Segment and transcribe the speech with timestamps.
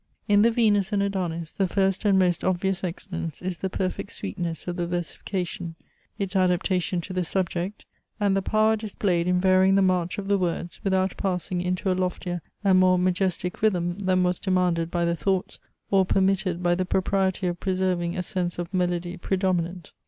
[0.27, 4.67] In the VENUS AND ADONIS, the first and most obvious excellence is the perfect sweetness
[4.67, 5.75] of the versification;
[6.17, 7.85] its adaptation to the subject;
[8.19, 11.93] and the power displayed in varying the march of the words without passing into a
[11.93, 15.59] loftier and more majestic rhythm than was demanded by the thoughts,
[15.91, 19.91] or permitted by the propriety of preserving a sense of melody predominant.